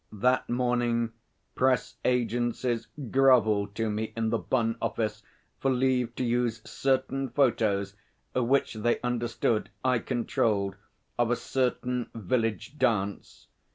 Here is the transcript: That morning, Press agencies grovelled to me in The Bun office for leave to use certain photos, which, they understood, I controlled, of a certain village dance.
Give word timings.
That 0.13 0.49
morning, 0.49 1.13
Press 1.53 1.95
agencies 2.03 2.87
grovelled 3.11 3.75
to 3.75 3.87
me 3.87 4.13
in 4.15 4.31
The 4.31 4.39
Bun 4.39 4.75
office 4.81 5.21
for 5.59 5.69
leave 5.69 6.15
to 6.15 6.23
use 6.23 6.63
certain 6.67 7.29
photos, 7.29 7.95
which, 8.33 8.73
they 8.73 8.99
understood, 9.01 9.69
I 9.85 9.99
controlled, 9.99 10.75
of 11.19 11.29
a 11.29 11.35
certain 11.35 12.09
village 12.15 12.79
dance. 12.79 13.45